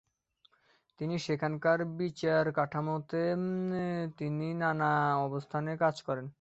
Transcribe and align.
তিনি 0.99 1.15
সেখানকার 1.19 1.79
বিচার 1.99 2.45
কাঠামোতে 2.53 3.23
তিনি 4.17 4.47
নানা 4.61 4.91
অবস্থানে 5.19 5.71
কাজ 5.77 5.95
করেন। 6.03 6.25